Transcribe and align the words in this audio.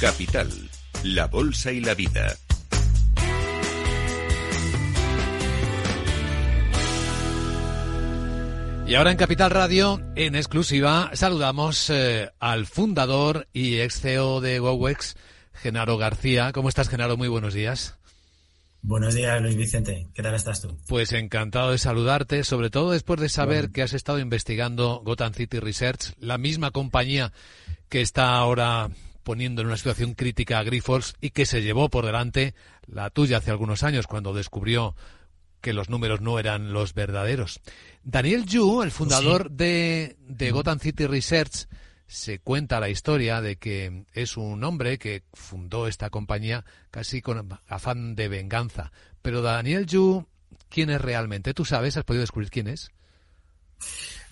Capital, 0.00 0.50
la 1.04 1.26
Bolsa 1.26 1.72
y 1.72 1.80
la 1.80 1.94
Vida. 1.94 2.36
Y 8.86 8.94
ahora 8.94 9.10
en 9.10 9.16
Capital 9.16 9.50
Radio, 9.50 10.00
en 10.14 10.36
exclusiva, 10.36 11.10
saludamos 11.14 11.88
eh, 11.88 12.30
al 12.38 12.66
fundador 12.66 13.48
y 13.54 13.78
ex 13.78 14.02
CEO 14.02 14.42
de 14.42 14.58
GoWex, 14.58 15.16
Genaro 15.54 15.96
García. 15.96 16.52
¿Cómo 16.52 16.68
estás, 16.68 16.90
Genaro? 16.90 17.16
Muy 17.16 17.28
buenos 17.28 17.54
días. 17.54 17.98
Buenos 18.82 19.14
días, 19.14 19.40
Luis 19.40 19.56
Vicente. 19.56 20.08
¿Qué 20.14 20.22
tal 20.22 20.34
estás 20.34 20.60
tú? 20.60 20.76
Pues 20.88 21.12
encantado 21.12 21.70
de 21.70 21.78
saludarte, 21.78 22.44
sobre 22.44 22.68
todo 22.68 22.90
después 22.90 23.18
de 23.18 23.30
saber 23.30 23.70
que 23.70 23.82
has 23.82 23.94
estado 23.94 24.18
investigando 24.18 25.00
Gotham 25.02 25.32
City 25.32 25.58
Research, 25.58 26.12
la 26.20 26.36
misma 26.36 26.70
compañía 26.70 27.32
que 27.88 28.02
está 28.02 28.34
ahora 28.36 28.90
poniendo 29.26 29.60
en 29.60 29.66
una 29.66 29.76
situación 29.76 30.14
crítica 30.14 30.60
a 30.60 30.62
Grifols 30.62 31.16
y 31.20 31.30
que 31.30 31.46
se 31.46 31.60
llevó 31.60 31.88
por 31.88 32.06
delante 32.06 32.54
la 32.86 33.10
tuya 33.10 33.38
hace 33.38 33.50
algunos 33.50 33.82
años 33.82 34.06
cuando 34.06 34.32
descubrió 34.32 34.94
que 35.60 35.72
los 35.72 35.90
números 35.90 36.20
no 36.20 36.38
eran 36.38 36.72
los 36.72 36.94
verdaderos. 36.94 37.60
Daniel 38.04 38.46
Yu, 38.46 38.82
el 38.82 38.92
fundador 38.92 39.50
de, 39.50 40.14
de 40.20 40.52
Gotham 40.52 40.78
City 40.78 41.08
Research, 41.08 41.66
se 42.06 42.38
cuenta 42.38 42.78
la 42.78 42.88
historia 42.88 43.40
de 43.40 43.56
que 43.56 44.04
es 44.12 44.36
un 44.36 44.62
hombre 44.62 44.96
que 44.96 45.24
fundó 45.32 45.88
esta 45.88 46.08
compañía 46.08 46.64
casi 46.92 47.20
con 47.20 47.48
afán 47.66 48.14
de 48.14 48.28
venganza. 48.28 48.92
Pero 49.22 49.42
Daniel 49.42 49.86
Yu, 49.86 50.24
¿quién 50.68 50.88
es 50.88 51.00
realmente? 51.00 51.52
¿Tú 51.52 51.64
sabes? 51.64 51.96
¿Has 51.96 52.04
podido 52.04 52.20
descubrir 52.20 52.48
quién 52.48 52.68
es? 52.68 52.92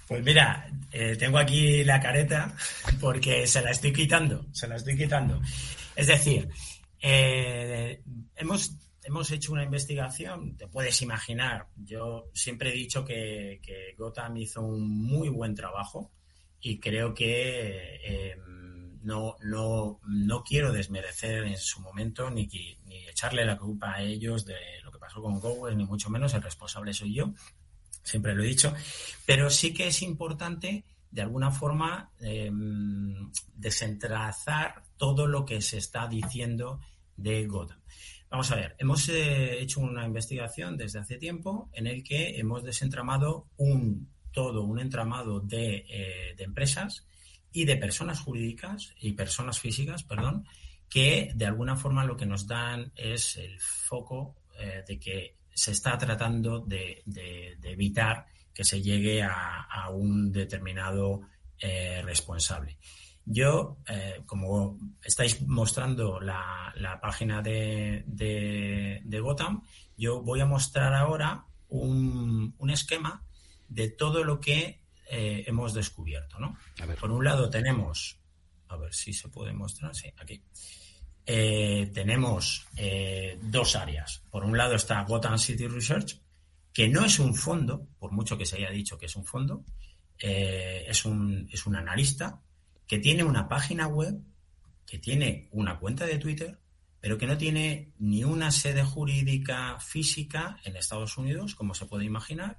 Pues 0.07 0.23
mira, 0.23 0.71
eh, 0.93 1.17
tengo 1.17 1.39
aquí 1.39 1.83
la 1.83 1.99
careta 1.99 2.55
porque 3.01 3.47
se 3.47 3.63
la 3.63 3.71
estoy 3.71 3.93
quitando, 3.93 4.47
se 4.53 4.69
la 4.69 4.77
estoy 4.77 4.97
quitando. 4.97 5.41
Es 5.97 6.09
decir, 6.09 6.49
eh, 7.01 8.03
hemos, 8.37 8.77
hemos 9.03 9.31
hecho 9.31 9.53
una 9.53 9.65
investigación, 9.65 10.57
te 10.57 10.69
puedes 10.69 11.01
imaginar, 11.01 11.69
yo 11.77 12.31
siempre 12.35 12.71
he 12.71 12.77
dicho 12.77 13.05
que, 13.05 13.61
Gotham 13.97 14.37
hizo 14.37 14.61
un 14.61 14.87
muy 14.89 15.31
buen 15.31 15.55
trabajo 15.55 16.11
y 16.61 16.79
creo 16.79 17.15
que 17.15 18.01
eh, 18.05 18.37
no, 19.03 19.37
no, 19.43 20.01
no 20.07 20.43
quiero 20.43 20.73
desmerecer 20.73 21.45
en 21.45 21.57
su 21.57 21.81
momento 21.81 22.29
ni, 22.29 22.47
ni 22.85 23.09
echarle 23.09 23.45
la 23.47 23.57
culpa 23.57 23.95
a 23.95 24.03
ellos 24.03 24.45
de 24.45 24.57
lo 24.83 24.93
que 24.93 24.99
pasó 24.99 25.23
con 25.23 25.41
Google, 25.41 25.77
ni 25.77 25.87
mucho 25.87 26.11
menos, 26.11 26.35
el 26.35 26.43
responsable 26.43 26.93
soy 26.93 27.15
yo 27.15 27.33
siempre 28.05 28.35
lo 28.35 28.45
he 28.45 28.49
dicho, 28.49 28.73
pero 29.27 29.51
sí 29.51 29.75
que 29.75 29.89
es 29.89 30.03
importante 30.03 30.85
de 31.11 31.23
alguna 31.23 31.51
forma 31.51 32.11
eh, 32.21 32.51
descentralizar 33.55 34.83
todo 34.97 35.27
lo 35.27 35.45
que 35.45 35.61
se 35.61 35.79
está 35.79 36.07
diciendo 36.07 36.81
de 37.17 37.47
Gotham. 37.47 37.81
Vamos 38.31 38.51
a 38.51 38.57
ver, 38.57 38.75
hemos 38.79 39.09
eh, 39.09 39.61
hecho 39.61 39.81
una 39.81 40.07
investigación 40.07 40.77
desde 40.77 40.99
hace 40.99 41.19
tiempo 41.19 41.71
en 41.73 41.87
el 41.87 42.03
que 42.03 42.39
hemos 42.39 42.65
desentramado 42.65 43.47
un 43.57 44.13
todo 44.33 44.65
un 44.65 44.81
entramado 44.81 45.41
de, 45.41 45.87
eh, 45.89 46.35
de 46.37 46.45
empresas 46.45 47.07
y 47.53 47.65
de 47.65 47.77
personas 47.77 48.21
jurídicas 48.21 48.93
y 49.01 49.13
personas 49.13 49.61
físicas, 49.61 50.03
perdón, 50.03 50.45
que 50.91 51.31
de 51.35 51.47
alguna 51.47 51.77
forma 51.77 52.05
lo 52.05 52.17
que 52.17 52.27
nos 52.27 52.47
dan 52.47 52.93
es 52.97 53.37
el 53.37 53.59
foco 53.61 54.35
eh, 54.59 54.83
de 54.87 54.99
que 54.99 55.37
se 55.55 55.71
está 55.71 55.97
tratando 55.97 56.61
de, 56.61 57.03
evitar 57.63 58.27
que 58.53 58.65
se 58.65 58.83
llegue 58.83 59.23
a, 59.23 59.89
un 59.91 60.33
determinado 60.33 61.23
eh, 61.59 62.03
responsable. 62.05 62.79
Yo, 63.27 63.79
eh, 63.89 64.23
como 64.27 64.79
estáis 65.03 65.41
mostrando 65.47 66.21
la, 66.21 66.99
página 67.01 67.41
de, 67.41 68.05
de, 68.07 69.21
Gotham, 69.21 69.63
yo 69.97 70.23
voy 70.23 70.41
a 70.41 70.47
mostrar 70.47 70.93
ahora 70.95 71.47
un, 71.69 72.55
esquema 72.71 73.23
de 73.69 73.89
todo 73.91 74.25
lo 74.25 74.41
que 74.41 74.81
eh, 75.11 75.45
hemos 75.47 75.75
descubierto. 75.75 76.39
¿no? 76.39 76.57
Por 77.01 77.11
un 77.11 77.25
lado 77.25 77.49
tenemos, 77.49 78.19
a 78.69 78.77
ver 78.77 78.93
si 78.93 79.13
se 79.13 79.29
puede 79.29 79.53
mostrar, 79.53 79.95
sí, 79.95 80.13
aquí. 80.19 80.43
Eh, 81.27 81.91
tenemos 81.95 82.67
eh, 82.77 83.39
dos 83.43 83.77
áreas. 83.77 84.23
Por 84.31 84.45
un 84.45 84.57
lado 84.57 84.75
está 84.75 85.03
Gotham 85.05 85.39
City 85.39 85.67
Research, 85.67 86.21
que 86.73 86.89
no 86.89 87.05
es 87.05 87.19
un 87.19 87.35
fondo, 87.35 87.89
por 87.99 88.13
mucho 88.13 88.37
que 88.37 88.45
se 88.45 88.57
haya 88.57 88.71
dicho 88.71 88.99
que 88.99 89.07
es 89.07 89.17
un 89.17 89.25
fondo, 89.25 89.65
eh, 90.19 90.85
es, 90.87 91.05
un, 91.05 91.49
es 91.51 91.67
un 91.67 91.77
analista 91.77 92.43
que 92.87 92.99
tiene 92.99 93.25
una 93.25 93.49
página 93.49 93.87
web, 93.87 94.21
que 94.87 94.99
tiene 94.99 95.49
una 95.53 95.79
cuenta 95.79 96.05
de 96.05 96.19
Twitter, 96.19 96.59
pero 97.01 97.17
que 97.17 97.27
no 97.27 97.39
tiene 97.39 97.93
ni 97.99 98.25
una 98.25 98.51
sede 98.51 98.85
jurídica 98.85 99.79
física 99.81 100.59
en 100.65 100.77
Estados 100.77 101.17
Unidos, 101.17 101.55
como 101.55 101.75
se 101.75 101.87
puede 101.87 102.05
imaginar, 102.05 102.59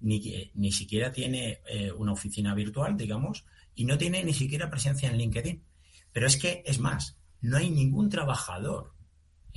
ni, 0.00 0.50
ni 0.54 0.72
siquiera 0.72 1.12
tiene 1.12 1.60
una 1.96 2.12
oficina 2.12 2.54
virtual, 2.54 2.96
digamos, 2.96 3.44
y 3.74 3.84
no 3.84 3.96
tiene 3.96 4.22
ni 4.24 4.34
siquiera 4.34 4.70
presencia 4.70 5.10
en 5.10 5.16
LinkedIn. 5.16 5.62
Pero 6.12 6.26
es 6.26 6.36
que, 6.36 6.62
es 6.66 6.78
más, 6.78 7.15
no 7.40 7.56
hay 7.56 7.70
ningún 7.70 8.08
trabajador 8.08 8.94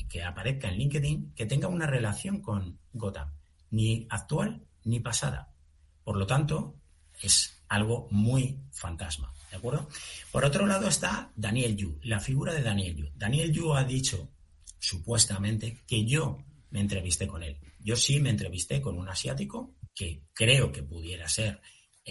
que 0.10 0.24
aparezca 0.24 0.70
en 0.70 0.78
LinkedIn 0.78 1.34
que 1.36 1.46
tenga 1.46 1.68
una 1.68 1.86
relación 1.86 2.42
con 2.42 2.80
Gotham, 2.94 3.32
ni 3.72 4.08
actual 4.10 4.66
ni 4.84 5.00
pasada. 5.00 5.54
Por 6.04 6.18
lo 6.18 6.26
tanto, 6.26 6.76
es 7.22 7.64
algo 7.68 8.08
muy 8.12 8.60
fantasma. 8.72 9.34
¿De 9.52 9.58
acuerdo? 9.58 9.90
Por 10.32 10.46
otro 10.46 10.66
lado 10.66 10.88
está 10.88 11.32
Daniel 11.36 11.76
Yu, 11.76 12.00
la 12.04 12.20
figura 12.20 12.54
de 12.54 12.62
Daniel 12.62 12.96
Yu. 12.96 13.10
Daniel 13.16 13.52
Yu 13.52 13.74
ha 13.74 13.84
dicho, 13.84 14.30
supuestamente, 14.78 15.80
que 15.88 16.06
yo 16.06 16.38
me 16.70 16.80
entrevisté 16.80 17.28
con 17.28 17.44
él. 17.44 17.58
Yo 17.80 17.96
sí 17.96 18.20
me 18.20 18.30
entrevisté 18.30 18.82
con 18.82 18.98
un 18.98 19.10
asiático 19.10 19.76
que 19.94 20.24
creo 20.34 20.72
que 20.72 20.84
pudiera 20.84 21.28
ser 21.28 21.62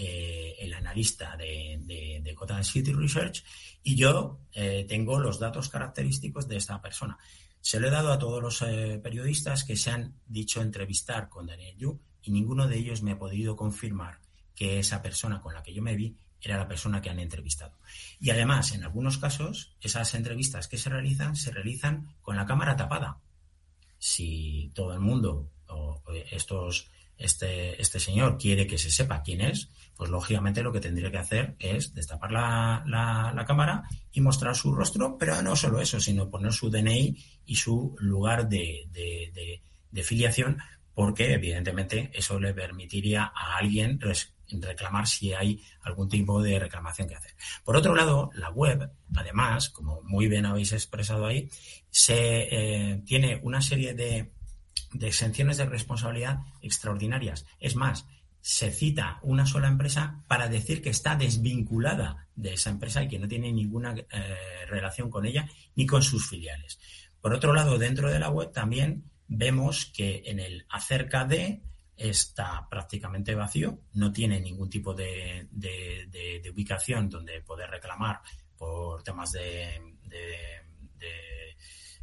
eh, 0.01 0.55
el 0.61 0.73
analista 0.75 1.37
de, 1.37 1.81
de, 1.83 2.63
City 2.63 2.93
Research 2.93 3.45
y 3.83 3.97
yo 3.97 4.39
eh, 4.53 4.87
tengo 4.89 5.19
los 5.19 5.41
datos 5.41 5.69
característicos 5.69 6.47
de 6.47 6.57
esta 6.57 6.81
persona. 6.81 7.19
Se 7.61 7.81
lo 7.81 7.89
he 7.89 7.91
dado 7.91 8.13
a 8.13 8.19
todos 8.19 8.41
los 8.41 8.63
eh, 8.63 9.01
periodistas 9.03 9.65
que 9.65 9.75
se 9.75 9.91
han 9.91 10.15
dicho 10.25 10.63
entrevistar 10.63 11.29
con 11.29 11.47
Daniel 11.47 11.77
Yu 11.77 12.01
y 12.23 12.31
ninguno 12.31 12.69
de 12.69 12.79
ellos 12.79 13.03
me 13.03 13.13
ha 13.13 13.19
podido 13.19 13.57
confirmar 13.57 14.21
que 14.55 14.79
esa 14.79 15.03
persona 15.03 15.41
con 15.41 15.55
la 15.55 15.65
que 15.65 15.75
yo 15.75 15.83
me 15.83 15.97
vi 15.97 16.17
era 16.41 16.57
la 16.57 16.69
persona 16.69 17.03
que 17.03 17.11
han 17.11 17.19
entrevistado. 17.19 17.77
Y 18.21 18.31
además, 18.31 18.73
en 18.73 18.85
algunos 18.85 19.19
casos, 19.19 19.77
esas 19.81 20.15
entrevistas 20.15 20.69
que 20.69 20.79
se 20.79 20.91
realizan 20.91 21.35
se 21.35 21.51
realizan 21.51 22.15
con 22.23 22.37
la 22.37 22.47
cámara 22.47 22.77
tapada. 22.77 23.19
Si 23.99 24.71
todo 24.75 24.93
el 24.93 25.01
mundo 25.01 25.51
estos 26.31 26.91
este, 27.19 27.81
este 27.83 27.99
señor 27.99 28.39
quiere 28.39 28.67
que 28.67 28.79
se 28.79 28.91
sepa 28.91 29.23
quién 29.23 29.41
es, 29.41 29.69
pues 29.97 30.09
lógicamente 30.09 30.63
lo 30.63 30.73
que 30.73 30.81
tendría 30.81 31.11
que 31.11 31.19
hacer 31.19 31.57
es 31.59 31.93
destapar 31.93 32.31
la, 32.31 32.85
la, 32.87 33.45
cámara 33.45 33.83
y 34.13 34.21
mostrar 34.21 34.55
su 34.55 34.73
rostro, 34.73 35.19
pero 35.19 35.43
no 35.43 35.57
solo 35.57 35.81
eso, 35.81 35.99
sino 35.99 36.31
poner 36.31 36.53
su 36.53 36.71
DNI 36.71 37.17
y 37.47 37.57
su 37.57 37.97
lugar 37.99 38.49
de, 38.49 38.89
de, 38.93 40.03
filiación, 40.05 40.59
porque 40.95 41.33
evidentemente 41.33 42.11
eso 42.15 42.39
le 42.39 42.55
permitiría 42.55 43.33
a 43.35 43.57
alguien 43.57 43.99
reclamar 44.61 45.09
si 45.09 45.33
hay 45.33 45.61
algún 45.83 46.09
tipo 46.09 46.41
de 46.41 46.61
reclamación 46.61 47.09
que 47.09 47.17
hacer. 47.17 47.35
Por 47.65 47.77
otro 47.77 47.97
lado, 47.97 48.31
la 48.35 48.51
web, 48.51 48.89
además, 49.17 49.71
como 49.71 50.01
muy 50.03 50.29
bien 50.29 50.47
habéis 50.47 50.73
expresado 50.73 51.27
ahí, 51.27 51.51
se 51.91 52.49
eh, 52.51 53.03
tiene 53.05 53.41
una 53.43 53.61
serie 53.61 53.95
de 53.95 54.31
de 54.93 55.09
exenciones 55.09 55.57
de 55.57 55.67
responsabilidad 55.67 56.41
extraordinarias. 56.61 57.47
Es 57.61 57.77
más, 57.77 58.07
se 58.41 58.71
cita 58.71 59.19
una 59.23 59.47
sola 59.47 59.69
empresa 59.69 60.25
para 60.29 60.49
decir 60.49 60.81
que 60.81 60.91
está 60.91 61.17
desvinculada 61.17 62.29
de 62.35 62.55
esa 62.55 62.71
empresa 62.71 63.03
y 63.03 63.09
que 63.09 63.19
no 63.19 63.29
tiene 63.29 63.53
ninguna 63.53 63.95
eh, 63.95 64.07
relación 64.69 65.11
con 65.11 65.27
ella 65.27 65.49
ni 65.75 65.87
con 65.87 66.03
sus 66.03 66.29
filiales. 66.29 66.79
Por 67.21 67.35
otro 67.35 67.53
lado, 67.53 67.79
dentro 67.79 68.11
de 68.11 68.19
la 68.19 68.31
web 68.31 68.53
también 68.53 69.05
vemos 69.27 69.87
que 69.87 70.23
en 70.27 70.41
el 70.41 70.67
acerca 70.71 71.25
de 71.25 71.63
está 71.97 72.67
prácticamente 72.71 73.35
vacío, 73.35 73.81
no 73.95 74.13
tiene 74.13 74.41
ningún 74.41 74.71
tipo 74.71 74.95
de, 74.95 75.49
ubicación 76.51 77.11
donde 77.11 77.43
poder 77.43 77.69
reclamar 77.69 78.21
por 78.57 79.03
temas 79.03 79.33
de, 79.33 79.81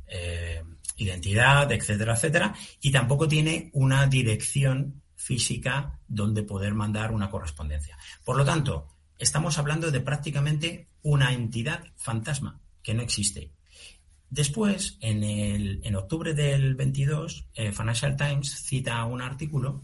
eh, 0.07 0.63
identidad, 0.97 1.71
etcétera, 1.71 2.13
etcétera, 2.13 2.55
y 2.81 2.91
tampoco 2.91 3.27
tiene 3.27 3.69
una 3.73 4.07
dirección 4.07 5.01
física 5.15 5.99
donde 6.07 6.43
poder 6.43 6.73
mandar 6.73 7.11
una 7.11 7.29
correspondencia. 7.29 7.97
Por 8.23 8.37
lo 8.37 8.45
tanto, 8.45 8.87
estamos 9.17 9.57
hablando 9.57 9.91
de 9.91 10.01
prácticamente 10.01 10.89
una 11.01 11.33
entidad 11.33 11.83
fantasma 11.95 12.59
que 12.81 12.93
no 12.93 13.01
existe. 13.01 13.51
Después, 14.29 14.97
en, 15.01 15.23
el, 15.23 15.81
en 15.83 15.95
octubre 15.95 16.33
del 16.33 16.75
22, 16.75 17.47
eh, 17.53 17.71
Financial 17.71 18.15
Times 18.15 18.63
cita 18.63 19.03
un 19.05 19.21
artículo 19.21 19.81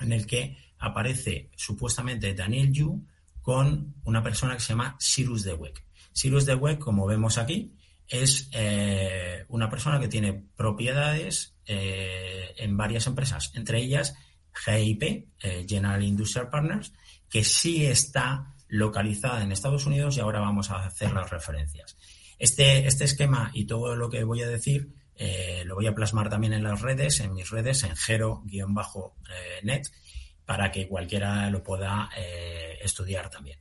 en 0.00 0.12
el 0.12 0.26
que 0.26 0.56
aparece 0.78 1.50
supuestamente 1.56 2.34
Daniel 2.34 2.72
Yu 2.72 3.04
con 3.42 3.94
una 4.04 4.22
persona 4.22 4.54
que 4.54 4.60
se 4.60 4.74
llama 4.74 4.96
Cyrus 5.00 5.44
Dweck. 5.44 5.84
Cyrus 6.14 6.46
Dweck, 6.46 6.78
como 6.78 7.06
vemos 7.06 7.38
aquí, 7.38 7.74
es 8.10 8.48
eh, 8.52 9.44
una 9.48 9.70
persona 9.70 10.00
que 10.00 10.08
tiene 10.08 10.32
propiedades 10.56 11.54
eh, 11.64 12.52
en 12.58 12.76
varias 12.76 13.06
empresas, 13.06 13.52
entre 13.54 13.78
ellas 13.78 14.16
GIP, 14.52 15.02
eh, 15.40 15.64
General 15.66 16.02
Industrial 16.02 16.50
Partners, 16.50 16.92
que 17.30 17.44
sí 17.44 17.86
está 17.86 18.54
localizada 18.68 19.42
en 19.42 19.52
Estados 19.52 19.86
Unidos 19.86 20.16
y 20.16 20.20
ahora 20.20 20.40
vamos 20.40 20.70
a 20.70 20.84
hacer 20.84 21.12
las 21.12 21.30
referencias. 21.30 21.96
Este, 22.38 22.86
este 22.86 23.04
esquema 23.04 23.52
y 23.54 23.66
todo 23.66 23.94
lo 23.94 24.10
que 24.10 24.24
voy 24.24 24.42
a 24.42 24.48
decir 24.48 24.90
lo 25.66 25.74
voy 25.74 25.86
a 25.86 25.94
plasmar 25.94 26.30
también 26.30 26.54
en 26.54 26.62
las 26.62 26.80
redes, 26.80 27.20
en 27.20 27.34
mis 27.34 27.50
redes, 27.50 27.84
en 27.84 27.94
gero-net, 27.94 29.82
para 30.46 30.72
que 30.72 30.88
cualquiera 30.88 31.50
lo 31.50 31.62
pueda 31.62 32.08
estudiar 32.80 33.28
también. 33.28 33.58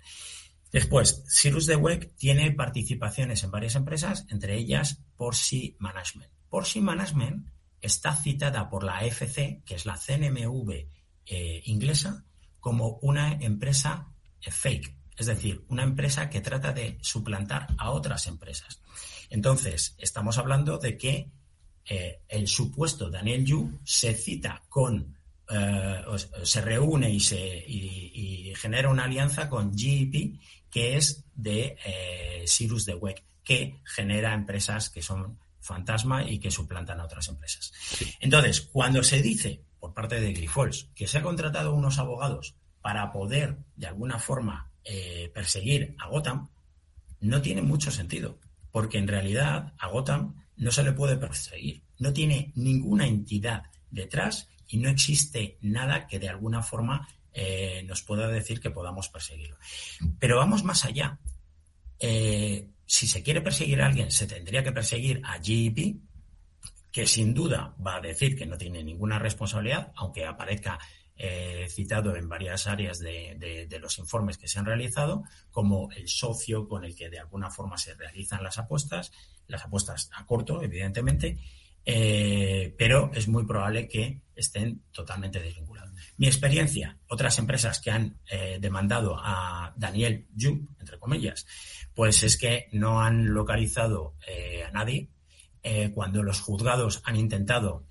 Después, 0.72 1.24
Cirrus 1.28 1.66
de 1.66 1.76
WEC 1.76 2.16
tiene 2.16 2.52
participaciones 2.52 3.44
en 3.44 3.52
varias 3.52 3.76
empresas, 3.76 4.26
entre 4.30 4.56
ellas 4.56 5.02
Porsche 5.18 5.76
Management. 5.80 6.32
Porsche 6.50 6.82
Management 6.82 7.48
está 7.82 8.16
citada 8.16 8.70
por 8.70 8.84
la 8.84 9.04
FC, 9.06 9.62
que 9.66 9.76
es 9.76 9.86
la 9.86 9.98
CNMV 9.98 10.86
eh, 11.26 11.62
inglesa, 11.66 12.24
como 12.60 13.00
una 13.02 13.34
empresa 13.34 14.12
eh, 14.42 14.52
fake, 14.52 14.96
es 15.18 15.26
decir, 15.26 15.64
una 15.70 15.84
empresa 15.84 16.30
que 16.30 16.42
trata 16.42 16.72
de 16.72 16.98
suplantar 17.02 17.68
a 17.78 17.92
otras 17.92 18.28
empresas. 18.28 18.82
Entonces, 19.30 19.96
estamos 19.98 20.38
hablando 20.38 20.78
de 20.78 20.98
que 20.98 21.32
eh, 21.86 22.22
el 22.28 22.48
supuesto 22.48 23.10
Daniel 23.10 23.46
Yu 23.46 23.80
se 23.84 24.14
cita 24.14 24.64
con, 24.70 25.18
se 26.44 26.62
reúne 26.62 27.10
y, 27.10 27.20
se, 27.20 27.38
y 27.38 28.54
genera 28.56 28.90
una 28.90 29.06
alianza 29.06 29.50
con 29.50 29.76
GEP 29.76 30.40
que 30.70 30.98
es 30.98 31.24
de 31.36 31.78
eh, 31.86 32.46
Cyrus 32.48 32.86
de 32.86 32.96
WEC, 32.96 33.24
que 33.44 33.80
genera 33.84 34.34
empresas 34.34 34.90
que 34.90 35.02
son 35.02 35.40
fantasma 35.60 36.24
y 36.24 36.40
que 36.40 36.52
suplantan 36.52 37.00
a 37.00 37.06
otras 37.06 37.28
empresas. 37.28 37.74
Entonces, 38.20 38.62
cuando 38.62 39.04
se 39.04 39.22
dice 39.22 39.62
por 39.80 39.94
parte 39.94 40.20
de 40.20 40.34
Grifols 40.34 40.90
que 40.96 41.08
se 41.08 41.18
ha 41.18 41.22
contratado 41.22 41.74
unos 41.74 42.00
abogados 42.00 42.56
para 42.82 43.12
poder, 43.12 43.58
de 43.76 43.88
alguna 43.88 44.20
forma, 44.20 44.72
eh, 44.84 45.32
perseguir 45.34 45.96
a 46.00 46.08
Gotham, 46.08 46.50
no 47.22 47.42
tiene 47.42 47.62
mucho 47.62 47.92
sentido, 47.92 48.40
porque 48.72 48.98
en 48.98 49.08
realidad 49.08 49.74
a 49.78 49.88
Gotham 49.88 50.36
no 50.56 50.72
se 50.72 50.84
le 50.84 50.94
puede 50.94 51.18
perseguir, 51.18 51.84
no 51.98 52.14
tiene 52.14 52.52
ninguna 52.56 53.08
entidad 53.08 53.64
detrás 53.92 54.48
y 54.70 54.78
no 54.78 54.90
existe 54.90 55.58
nada 55.62 56.08
que 56.08 56.20
de 56.20 56.30
alguna 56.30 56.62
forma 56.62 57.08
eh, 57.34 57.84
nos 57.88 58.04
pueda 58.04 58.28
decir 58.28 58.60
que 58.60 58.70
podamos 58.70 59.10
perseguirlo. 59.10 59.58
Pero 60.20 60.38
vamos 60.38 60.64
más 60.64 60.86
allá. 60.86 61.20
Eh, 62.00 62.70
si 62.86 63.08
se 63.08 63.24
quiere 63.24 63.42
perseguir 63.42 63.82
a 63.82 63.88
alguien, 63.88 64.12
se 64.12 64.28
tendría 64.28 64.64
que 64.64 64.72
perseguir 64.72 65.22
a 65.24 65.40
GEP, 65.42 65.98
que 66.92 67.08
sin 67.08 67.34
duda 67.34 67.76
va 67.86 67.96
a 67.96 68.02
decir 68.02 68.38
que 68.38 68.46
no 68.46 68.58
tiene 68.58 68.84
ninguna 68.84 69.20
responsabilidad, 69.20 69.92
aunque 69.96 70.26
aparezca 70.26 70.80
eh, 71.16 71.68
citado 71.70 72.16
en 72.16 72.30
varias 72.30 72.68
áreas 72.68 73.00
de, 73.00 73.68
los 73.80 73.98
informes 74.00 74.38
que 74.38 74.48
se 74.48 74.60
han 74.60 74.66
realizado, 74.66 75.24
como 75.52 75.92
el 75.92 76.08
socio 76.08 76.68
con 76.68 76.84
el 76.84 76.96
que 76.96 77.10
de 77.10 77.20
alguna 77.20 77.52
forma 77.52 77.78
se 77.78 77.96
realizan 77.96 78.44
las 78.44 78.58
apuestas, 78.58 79.12
las 79.48 79.64
apuestas 79.64 80.10
a 80.14 80.26
corto, 80.26 80.64
evidentemente, 80.64 81.38
pero 82.78 83.12
es 83.14 83.28
muy 83.28 83.46
probable 83.46 83.88
que 83.88 84.22
estén 84.40 84.84
totalmente 84.92 85.40
desvinculados. 85.40 85.94
Mi 86.18 86.28
experiencia, 86.28 86.98
otras 87.08 87.38
empresas 87.40 87.80
que 87.80 87.92
han 87.92 88.20
eh, 88.30 88.58
demandado 88.60 89.18
a 89.18 89.74
Daniel 89.76 90.28
Yu, 90.36 90.68
entre 90.80 91.00
comillas, 91.00 91.46
pues 91.94 92.24
es 92.24 92.38
que 92.38 92.68
no 92.72 93.02
han 93.02 93.34
localizado 93.34 94.16
eh, 94.28 94.64
a 94.64 94.72
nadie. 94.72 95.10
Eh, 95.62 95.92
cuando 95.94 96.24
los 96.24 96.40
juzgados 96.40 97.02
han 97.04 97.18
intentado 97.18 97.86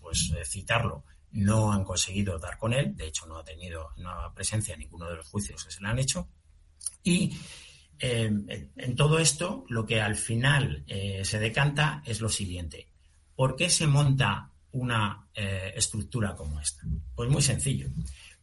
pues 0.00 0.32
citarlo, 0.44 1.04
no 1.30 1.72
han 1.72 1.84
conseguido 1.84 2.38
dar 2.38 2.58
con 2.58 2.74
él. 2.74 2.94
De 2.94 3.06
hecho, 3.06 3.26
no 3.26 3.38
ha 3.38 3.44
tenido 3.44 3.88
una 3.96 4.32
presencia 4.34 4.74
en 4.74 4.80
ninguno 4.80 5.08
de 5.08 5.16
los 5.16 5.26
juicios 5.26 5.64
que 5.64 5.70
se 5.70 5.80
le 5.80 5.88
han 5.88 5.98
hecho. 5.98 6.28
Y 7.02 7.34
en 7.98 8.96
todo 8.96 9.18
esto, 9.18 9.64
lo 9.68 9.86
que 9.86 10.02
al 10.02 10.16
final 10.16 10.84
se 10.86 11.38
decanta 11.38 12.02
es 12.04 12.20
lo 12.20 12.28
siguiente. 12.28 12.88
¿Por 13.34 13.56
qué 13.56 13.70
se 13.70 13.86
monta 13.86 14.51
una 14.72 15.28
eh, 15.34 15.72
estructura 15.76 16.34
como 16.34 16.60
esta? 16.60 16.82
Pues 17.14 17.30
muy 17.30 17.42
sencillo, 17.42 17.88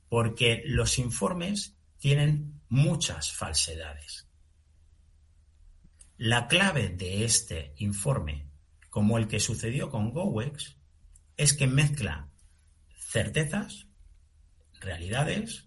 porque 0.07 0.63
los 0.65 0.97
informes 0.99 1.75
tienen 1.97 2.61
muchas 2.69 3.31
falsedades. 3.31 4.27
La 6.17 6.47
clave 6.47 6.89
de 6.89 7.25
este 7.25 7.73
informe, 7.77 8.47
como 8.89 9.17
el 9.17 9.27
que 9.27 9.39
sucedió 9.39 9.89
con 9.89 10.11
GoWex, 10.11 10.75
es 11.37 11.53
que 11.53 11.67
mezcla 11.67 12.27
certezas, 12.97 13.87
realidades, 14.81 15.65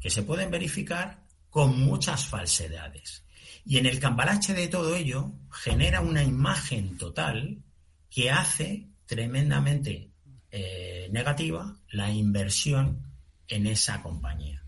que 0.00 0.10
se 0.10 0.22
pueden 0.22 0.50
verificar 0.50 1.24
con 1.48 1.80
muchas 1.80 2.26
falsedades. 2.26 3.24
Y 3.64 3.78
en 3.78 3.86
el 3.86 3.98
cambalache 3.98 4.52
de 4.52 4.68
todo 4.68 4.94
ello 4.94 5.32
genera 5.50 6.02
una 6.02 6.22
imagen 6.22 6.98
total 6.98 7.62
que 8.10 8.30
hace 8.30 8.88
tremendamente 9.06 10.10
eh, 10.50 11.08
negativa 11.10 11.80
la 11.90 12.10
inversión 12.10 13.02
en 13.48 13.66
esa 13.66 14.02
compañía. 14.02 14.64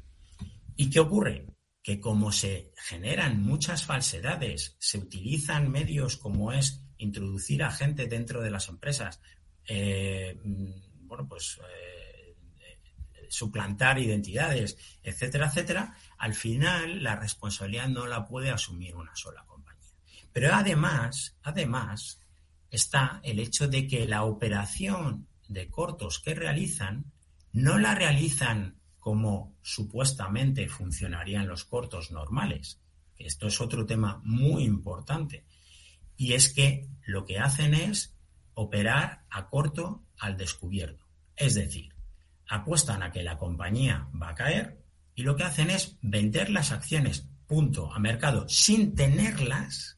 ¿Y 0.77 0.91
qué 0.91 1.01
ocurre? 1.01 1.47
Que 1.83 2.01
como 2.01 2.33
se 2.33 2.73
generan 2.77 3.41
muchas 3.41 3.85
falsedades, 3.85 4.77
se 4.79 4.99
utilizan 4.99 5.71
medios 5.71 6.17
como 6.17 6.53
es 6.53 6.83
introducir 6.99 7.63
a 7.63 7.71
gente 7.71 8.07
dentro 8.07 8.43
de 8.43 8.51
las 8.51 8.69
empresas, 8.69 9.21
eh, 9.67 10.39
mm, 10.43 11.07
bueno, 11.07 11.27
pues 11.29 11.59
eh, 11.59 12.37
suplantar 13.29 13.99
identidades, 13.99 14.77
etcétera, 15.03 15.47
etcétera, 15.47 15.97
al 16.19 16.35
final 16.35 17.03
la 17.03 17.17
responsabilidad 17.17 17.89
no 17.89 18.07
la 18.07 18.27
puede 18.27 18.51
asumir 18.51 18.97
una 18.97 19.15
sola 19.15 19.45
compañía. 19.47 19.93
Pero 20.33 20.55
además, 20.55 21.37
además, 21.43 22.21
está 22.71 23.21
el 23.23 23.39
hecho 23.39 23.69
de 23.69 23.87
que 23.87 24.07
la 24.07 24.25
operación 24.25 25.29
de 25.49 25.69
cortos 25.69 26.19
que 26.19 26.35
realizan 26.35 27.13
no 27.53 27.79
la 27.79 27.95
realizan 27.95 28.81
como 28.99 29.57
supuestamente 29.63 30.69
funcionarían 30.69 31.47
los 31.47 31.65
cortos 31.65 32.11
normales. 32.11 32.81
Esto 33.17 33.47
es 33.47 33.61
otro 33.61 33.87
tema 33.87 34.21
muy 34.25 34.65
importante. 34.65 35.45
Y 36.17 36.33
es 36.33 36.53
que 36.53 36.89
lo 37.05 37.25
que 37.25 37.39
hacen 37.39 37.75
es 37.75 38.15
operar 38.55 39.25
a 39.31 39.49
corto 39.49 40.03
al 40.19 40.37
descubierto. 40.37 41.07
Es 41.37 41.55
decir, 41.55 41.95
apuestan 42.49 43.03
a 43.03 43.13
que 43.13 43.23
la 43.23 43.39
compañía 43.39 44.09
va 44.21 44.31
a 44.31 44.35
caer 44.35 44.83
y 45.15 45.23
lo 45.23 45.37
que 45.37 45.45
hacen 45.45 45.71
es 45.71 45.97
vender 46.03 46.51
las 46.51 46.73
acciones 46.73 47.29
punto 47.47 47.93
a 47.93 47.99
mercado 47.99 48.49
sin 48.49 48.95
tenerlas 48.95 49.96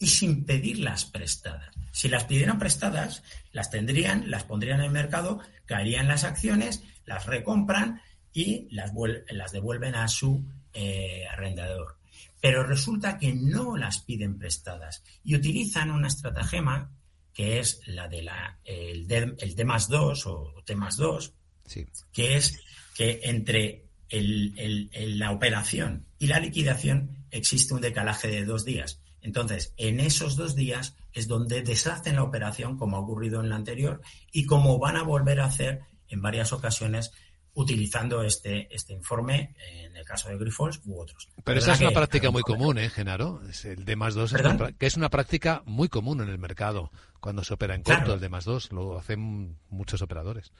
y 0.00 0.06
sin 0.08 0.44
pedirlas 0.44 1.04
prestadas. 1.04 1.68
Si 1.92 2.08
las 2.08 2.24
pidieran 2.24 2.58
prestadas, 2.58 3.22
las 3.52 3.70
tendrían, 3.70 4.30
las 4.30 4.44
pondrían 4.44 4.80
en 4.80 4.86
el 4.86 4.90
mercado, 4.90 5.40
caerían 5.66 6.08
las 6.08 6.24
acciones, 6.24 6.82
las 7.04 7.26
recompran 7.26 8.00
y 8.32 8.66
las, 8.70 8.92
las 9.30 9.52
devuelven 9.52 9.94
a 9.94 10.08
su 10.08 10.44
eh, 10.72 11.26
arrendador. 11.30 11.98
Pero 12.40 12.64
resulta 12.64 13.18
que 13.18 13.34
no 13.34 13.76
las 13.76 14.00
piden 14.00 14.38
prestadas 14.38 15.04
y 15.22 15.36
utilizan 15.36 15.90
una 15.90 16.08
estratagema 16.08 16.90
que 17.34 17.58
es 17.58 17.82
la 17.86 18.08
de 18.08 18.22
la, 18.22 18.58
el, 18.64 19.06
D, 19.06 19.34
el 19.38 19.54
D 19.54 19.64
más 19.64 19.88
2 19.88 20.26
o 20.26 20.62
T 20.64 20.74
más 20.74 20.96
2, 20.96 21.34
que 22.12 22.36
es 22.36 22.58
que 22.94 23.20
entre 23.24 23.84
la 24.08 25.30
operación 25.30 26.06
y 26.18 26.26
la 26.26 26.40
liquidación 26.40 27.26
existe 27.30 27.74
un 27.74 27.80
decalaje 27.82 28.28
de 28.28 28.44
dos 28.44 28.64
días. 28.64 29.00
Entonces, 29.22 29.74
en 29.76 30.00
esos 30.00 30.36
dos 30.36 30.54
días 30.54 30.96
es 31.12 31.28
donde 31.28 31.62
deshacen 31.62 32.16
la 32.16 32.22
operación, 32.22 32.76
como 32.76 32.96
ha 32.96 33.00
ocurrido 33.00 33.40
en 33.40 33.48
la 33.48 33.56
anterior, 33.56 34.00
y 34.32 34.46
como 34.46 34.78
van 34.78 34.96
a 34.96 35.02
volver 35.02 35.40
a 35.40 35.46
hacer 35.46 35.80
en 36.08 36.22
varias 36.22 36.52
ocasiones 36.52 37.12
utilizando 37.52 38.22
este, 38.22 38.74
este 38.74 38.92
informe, 38.92 39.54
en 39.70 39.96
el 39.96 40.04
caso 40.04 40.28
de 40.28 40.38
Grifols 40.38 40.80
u 40.84 41.00
otros. 41.00 41.28
Pero 41.44 41.58
esa 41.58 41.72
es 41.72 41.80
una 41.80 41.90
práctica 41.90 42.30
muy 42.30 42.42
común, 42.42 42.78
¿eh, 42.78 42.88
Genaro? 42.88 43.40
el 43.64 43.84
D 43.84 43.96
más 43.96 44.14
2, 44.14 44.34
que 44.78 44.86
es 44.86 44.96
una 44.96 45.10
práctica 45.10 45.62
muy 45.66 45.88
común 45.88 46.20
en 46.20 46.28
el 46.28 46.38
mercado 46.38 46.90
cuando 47.20 47.44
se 47.44 47.54
opera 47.54 47.74
en 47.74 47.82
corto, 47.82 48.14
el 48.14 48.20
D 48.20 48.28
más 48.28 48.44
2, 48.44 48.72
lo 48.72 48.98
hacen 48.98 49.58
muchos 49.68 50.00
operadores. 50.00 50.52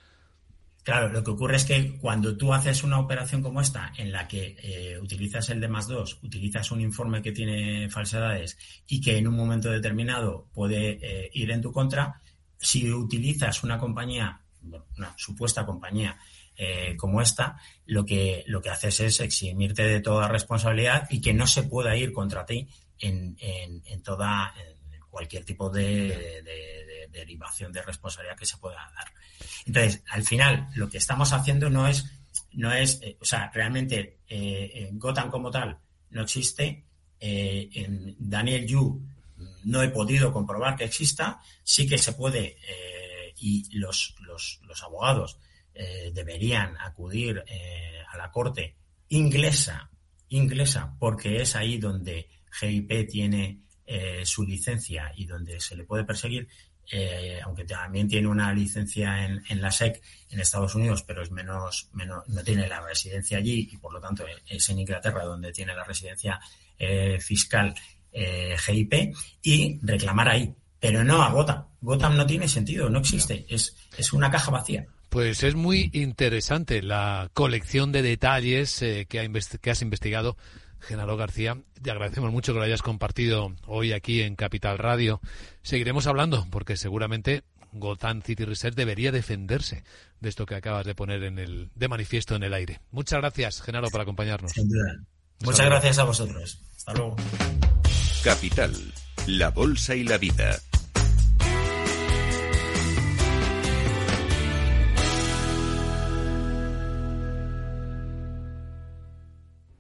Claro, 0.82 1.10
lo 1.10 1.22
que 1.22 1.30
ocurre 1.30 1.56
es 1.56 1.64
que 1.64 1.99
cuando 1.99 2.37
tú 2.37 2.54
haces 2.54 2.82
una 2.82 2.99
operación 2.99 3.42
como 3.42 3.60
esta, 3.60 3.92
en 3.99 4.10
la 4.10 4.26
que 4.26 4.56
eh, 4.62 4.99
utilizas 4.99 5.50
el 5.50 5.60
D 5.60 5.68
más 5.68 5.87
2, 5.87 6.20
utilizas 6.22 6.70
un 6.70 6.80
informe 6.80 7.20
que 7.20 7.32
tiene 7.32 7.90
falsedades 7.90 8.56
y 8.87 9.00
que 9.00 9.18
en 9.18 9.28
un 9.28 9.37
momento 9.37 9.70
determinado 9.70 10.49
puede 10.54 10.99
eh, 11.02 11.30
ir 11.34 11.50
en 11.50 11.60
tu 11.60 11.70
contra, 11.70 12.22
si 12.58 12.90
utilizas 12.90 13.62
una 13.62 13.78
compañía, 13.78 14.40
una 14.96 15.14
supuesta 15.16 15.66
compañía 15.66 16.18
eh, 16.56 16.96
como 16.96 17.20
esta, 17.20 17.58
lo 17.87 18.04
que, 18.06 18.44
lo 18.46 18.62
que 18.62 18.70
haces 18.70 19.00
es 19.00 19.20
eximirte 19.20 19.82
de 19.82 20.00
toda 20.00 20.28
responsabilidad 20.28 21.08
y 21.10 21.20
que 21.20 21.34
no 21.34 21.46
se 21.46 21.64
pueda 21.64 21.96
ir 21.96 22.12
contra 22.12 22.46
ti 22.46 22.68
en, 22.99 23.37
en, 23.38 23.82
en 23.84 24.02
toda, 24.02 24.54
cualquier 25.10 25.44
tipo 25.44 25.68
de, 25.68 26.42
derivación 27.11 27.73
de 27.73 27.83
responsabilidad 27.83 28.37
que 28.37 28.47
se 28.47 28.59
pueda 28.59 28.76
dar. 28.76 29.12
Entonces, 29.67 30.02
al 30.11 30.25
final, 30.25 30.69
lo 30.75 30.88
que 30.88 30.99
estamos 30.99 31.33
haciendo 31.33 31.71
no 31.71 31.87
es, 31.87 32.05
no 32.52 32.73
es, 32.73 33.00
o 33.21 33.25
sea, 33.25 33.50
realmente 33.52 34.21
Gotham 34.93 35.31
como 35.31 35.50
tal 35.50 35.79
no 36.11 36.23
existe. 36.23 36.85
en 37.21 38.17
Daniel 38.19 38.67
Yu 38.67 39.02
no 39.64 39.83
he 39.83 39.88
podido 39.88 40.33
comprobar 40.33 40.76
que 40.76 40.85
exista, 40.85 41.40
sí 41.62 41.87
que 41.87 41.99
se 41.99 42.12
puede 42.12 42.57
y 43.40 43.79
los, 43.79 44.14
los, 44.21 44.83
abogados 44.83 45.38
eh, 45.75 46.11
deberían 46.12 46.76
acudir 46.79 47.43
eh, 47.47 48.02
a 48.09 48.17
la 48.17 48.31
corte 48.31 48.76
inglesa, 49.09 49.90
inglesa, 50.29 50.95
porque 50.99 51.40
es 51.40 51.57
ahí 51.57 51.79
donde 51.79 52.29
GIP 52.52 53.09
tiene 53.09 53.62
eh, 53.87 54.25
su 54.25 54.45
licencia 54.45 55.12
y 55.17 55.25
donde 55.25 55.59
se 55.59 55.76
le 55.76 55.85
puede 55.85 56.05
perseguir, 56.05 56.49
aunque 57.44 57.64
también 57.64 58.09
tiene 58.09 58.28
una 58.28 58.52
licencia 58.52 59.25
en, 59.25 59.42
en, 59.49 59.61
la 59.61 59.70
SEC 59.70 60.02
en 60.30 60.40
Estados 60.40 60.75
Unidos, 60.75 61.02
pero 61.02 61.23
es 61.23 61.30
menos, 61.30 61.88
menos, 61.92 62.28
no 62.28 62.42
tiene 62.42 62.68
la 62.68 62.80
residencia 62.80 63.38
allí 63.38 63.68
y 63.70 63.76
por 63.76 63.92
lo 63.92 64.00
tanto 64.00 64.25
es 64.47 64.68
en 64.68 64.78
Inglaterra 64.80 65.25
donde 65.25 65.52
tiene 65.52 65.75
la 65.75 65.85
residencia 65.85 66.40
fiscal 67.20 67.75
GIP 68.12 69.14
y 69.42 69.78
reclamar 69.82 70.28
ahí 70.30 70.54
pero 70.80 71.04
no 71.04 71.23
a 71.23 71.30
Gotham. 71.30 71.64
Gotham 71.82 72.16
no 72.16 72.26
tiene 72.26 72.49
sentido, 72.49 72.88
no 72.88 72.99
existe, 72.99 73.44
es, 73.49 73.76
es 73.97 74.12
una 74.12 74.30
caja 74.30 74.50
vacía. 74.50 74.87
Pues 75.11 75.42
es 75.42 75.54
muy 75.54 75.90
interesante 75.92 76.82
la 76.82 77.30
colección 77.35 77.92
de 77.92 78.02
detalles 78.02 78.80
eh, 78.82 79.06
que, 79.09 79.30
que 79.61 79.70
has 79.70 79.82
investigado, 79.82 80.37
Genaro 80.80 81.16
García. 81.16 81.58
Te 81.82 81.90
agradecemos 81.90 82.32
mucho 82.32 82.52
que 82.52 82.58
lo 82.58 82.64
hayas 82.64 82.82
compartido 82.82 83.54
hoy 83.66 83.92
aquí 83.92 84.22
en 84.22 84.37
Capital 84.37 84.78
Radio. 84.78 85.20
Seguiremos 85.62 86.06
hablando 86.06 86.46
porque 86.50 86.76
seguramente 86.76 87.42
Gotham 87.72 88.22
City 88.22 88.44
Research 88.44 88.75
debería 88.75 89.12
defenderse 89.12 89.84
de 90.20 90.28
esto 90.28 90.46
que 90.46 90.54
acabas 90.54 90.87
de 90.87 90.94
poner 90.94 91.22
en 91.25 91.38
el 91.38 91.70
de 91.75 91.88
manifiesto 91.88 92.34
en 92.34 92.42
el 92.42 92.54
aire. 92.54 92.80
Muchas 92.90 93.20
gracias, 93.20 93.62
Genaro, 93.62 93.88
por 93.90 94.00
acompañarnos. 94.00 94.52
Muchas 95.42 95.66
gracias 95.66 95.99
a 95.99 96.04
vosotros. 96.04 96.60
Hasta 96.76 96.92
luego. 96.94 97.16
Capital, 98.25 98.75
la 99.26 99.50
bolsa 99.50 99.94
y 99.94 100.04
la 100.04 100.18
vida. 100.18 100.58